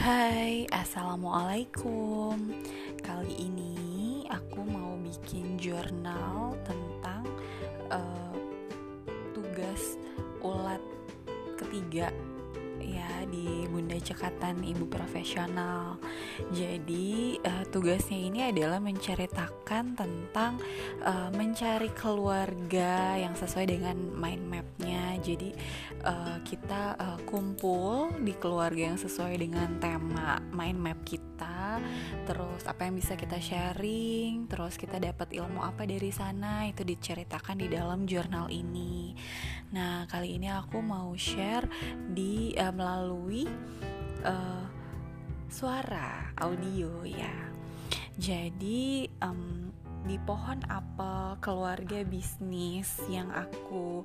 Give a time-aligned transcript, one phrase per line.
[0.00, 2.32] Hai, assalamualaikum.
[3.04, 3.76] Kali ini
[4.32, 7.28] aku mau bikin jurnal tentang
[7.92, 8.32] uh,
[9.36, 10.00] tugas
[10.40, 10.80] ulat
[11.60, 12.08] ketiga
[12.80, 16.00] ya di Bunda Cekatan Ibu Profesional.
[16.48, 20.56] Jadi uh, tugasnya ini adalah menceritakan tentang
[21.04, 24.89] uh, mencari keluarga yang sesuai dengan mind mapnya.
[25.20, 25.52] Jadi
[26.02, 31.78] uh, kita uh, kumpul di keluarga yang sesuai dengan tema mind map kita.
[32.24, 37.60] Terus apa yang bisa kita sharing, terus kita dapat ilmu apa dari sana itu diceritakan
[37.60, 39.12] di dalam jurnal ini.
[39.70, 41.68] Nah, kali ini aku mau share
[42.10, 43.46] di uh, melalui
[44.24, 44.64] uh,
[45.50, 47.34] suara audio ya.
[48.20, 49.72] Jadi um,
[50.04, 54.04] di pohon apel keluarga bisnis yang aku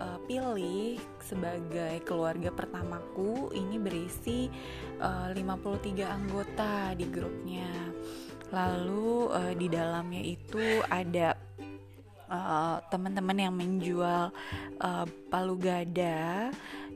[0.00, 4.48] uh, pilih sebagai keluarga pertamaku ini berisi
[5.00, 7.70] uh, 53 anggota di grupnya.
[8.54, 11.36] Lalu uh, di dalamnya itu ada
[12.30, 14.32] uh, teman-teman yang menjual
[14.80, 16.48] uh, palu gada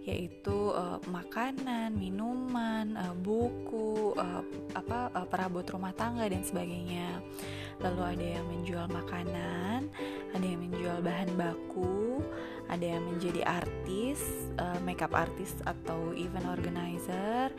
[0.08, 4.40] yaitu uh, makanan, minuman, uh, buku, uh,
[4.72, 7.20] apa uh, perabot rumah tangga dan sebagainya.
[7.84, 9.92] Lalu ada yang menjual makanan,
[10.32, 11.87] ada yang menjual bahan baku,
[12.78, 14.22] ada yang menjadi artis,
[14.62, 17.50] uh, makeup artist atau event organizer,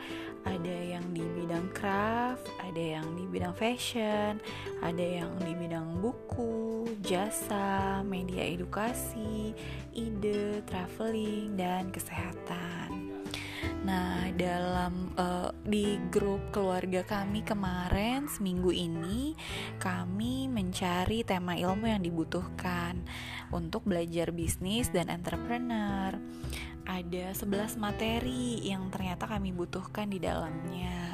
[0.48, 4.40] ada yang di bidang craft, ada yang di bidang fashion,
[4.80, 9.52] ada yang di bidang buku, jasa, media edukasi,
[9.92, 13.20] ide, traveling, dan kesehatan.
[13.84, 19.36] Nah, dalam uh, di grup keluarga kami kemarin seminggu ini
[19.76, 23.04] kami mencari tema ilmu yang dibutuhkan
[23.52, 26.16] untuk belajar bisnis dan entrepreneur.
[26.88, 31.09] Ada 11 materi yang ternyata kami butuhkan di dalamnya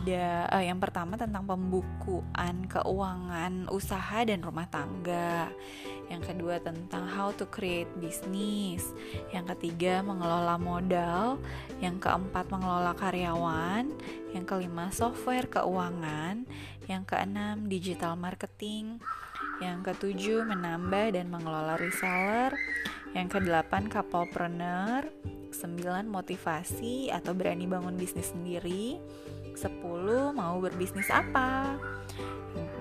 [0.00, 5.52] ada uh, yang pertama tentang pembukuan keuangan usaha dan rumah tangga.
[6.08, 8.96] Yang kedua tentang how to create business.
[9.28, 11.36] Yang ketiga mengelola modal.
[11.84, 13.92] Yang keempat mengelola karyawan.
[14.32, 16.48] Yang kelima software keuangan.
[16.88, 19.04] Yang keenam digital marketing.
[19.60, 22.56] Yang ketujuh menambah dan mengelola reseller.
[23.12, 25.12] Yang kedelapan couplepreneur.
[25.52, 28.96] Sembilan motivasi atau berani bangun bisnis sendiri
[29.54, 31.78] 10 mau berbisnis apa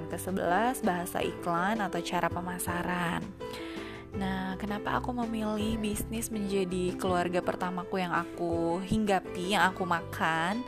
[0.10, 3.22] ke-11 bahasa iklan atau cara pemasaran
[4.18, 10.66] Nah, kenapa aku memilih bisnis menjadi keluarga pertamaku yang aku hinggapi, yang aku makan?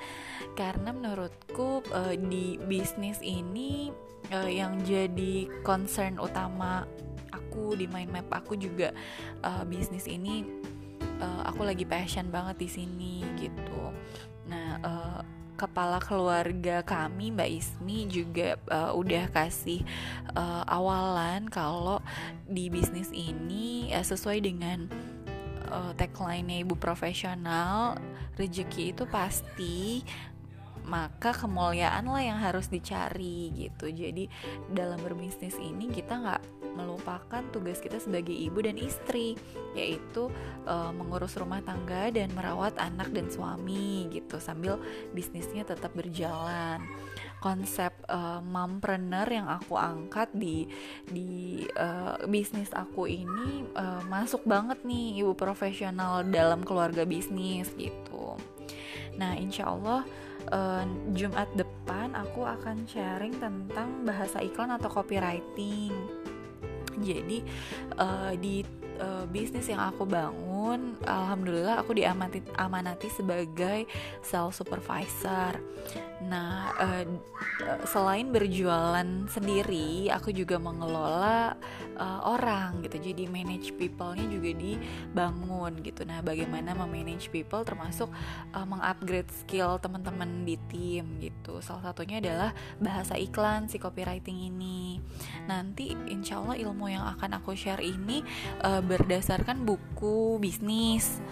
[0.53, 3.89] Karena menurutku uh, di bisnis ini
[4.29, 6.85] uh, yang jadi concern utama
[7.33, 8.93] aku di mind map aku juga
[9.41, 10.45] uh, bisnis ini
[11.21, 13.93] aku lagi passion banget di sini gitu.
[14.49, 14.81] Nah,
[15.61, 19.85] kepala keluarga kami Mbak Ismi juga uh, udah kasih
[20.33, 22.01] uh, awalan kalau
[22.49, 24.89] di bisnis ini uh, sesuai dengan
[25.69, 28.01] uh, tagline-nya ibu profesional
[28.41, 30.01] rezeki itu pasti
[30.85, 33.89] maka kemuliaan lah yang harus dicari gitu.
[33.89, 34.27] Jadi
[34.71, 36.43] dalam berbisnis ini kita nggak
[36.75, 39.35] melupakan tugas kita sebagai ibu dan istri
[39.75, 40.31] yaitu
[40.67, 44.79] uh, mengurus rumah tangga dan merawat anak dan suami gitu sambil
[45.11, 46.79] bisnisnya tetap berjalan.
[47.41, 50.69] Konsep uh, mompreneur yang aku angkat di
[51.09, 58.37] di uh, bisnis aku ini uh, masuk banget nih ibu profesional dalam keluarga bisnis gitu.
[59.17, 60.05] Nah insya Allah
[60.49, 65.93] uh, Jumat depan aku akan sharing tentang bahasa iklan atau copywriting.
[67.01, 67.45] Jadi
[68.01, 68.65] uh, di
[69.01, 73.89] uh, bisnis yang aku bangun, alhamdulillah aku diamanati amanati sebagai
[74.21, 75.57] sales supervisor.
[76.21, 77.05] Nah, uh,
[77.89, 81.57] selain berjualan sendiri, aku juga mengelola
[81.97, 83.01] uh, orang gitu.
[83.11, 86.05] Jadi manage people-nya juga dibangun gitu.
[86.05, 88.13] Nah, bagaimana memanage people termasuk
[88.53, 91.57] uh, mengupgrade skill teman-teman di tim gitu.
[91.65, 95.01] Salah satunya adalah bahasa iklan si copywriting ini.
[95.49, 98.21] Nanti insya Allah ilmu yang akan aku share ini
[98.61, 101.23] uh, berdasarkan buku bisnis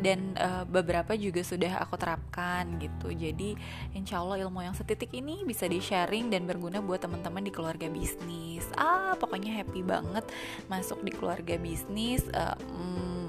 [0.00, 3.12] dan uh, beberapa juga sudah aku terapkan gitu.
[3.12, 3.52] Jadi
[3.92, 7.88] insya Allah ilmu yang setitik ini bisa di sharing dan berguna buat teman-teman di keluarga
[7.92, 10.24] bisnis ah pokoknya happy banget
[10.70, 13.28] masuk di keluarga bisnis uh, mm,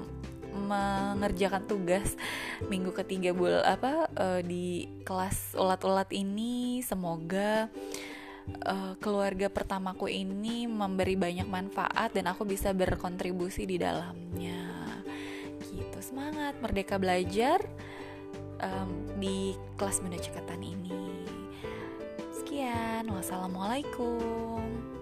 [0.68, 2.18] mengerjakan tugas
[2.68, 7.97] minggu ketiga bul apa uh, di kelas ulat-ulat ini semoga uh,
[9.00, 14.68] keluarga pertamaku ini memberi banyak manfaat dan aku bisa berkontribusi di dalamnya
[15.68, 17.60] gitu semangat merdeka belajar
[18.62, 21.24] um, di kelas benda cekatan ini.
[22.34, 24.97] Sekian, wassalamualaikum.